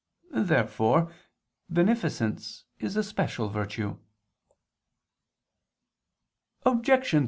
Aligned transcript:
Therefore 0.33 1.13
beneficence 1.69 2.65
is 2.79 2.97
a 2.97 3.03
special 3.03 3.49
virtue. 3.49 3.99